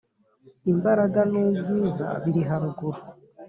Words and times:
Imbaraga 0.71 1.19
n 1.31 1.33
ubwiza 1.43 2.07
biri 2.23 2.41
haruguru 2.49 2.99